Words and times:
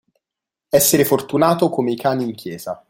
Essere 0.67 1.05
fortunato 1.05 1.69
come 1.69 1.91
i 1.91 1.95
cani 1.95 2.23
in 2.23 2.33
chiesa. 2.33 2.79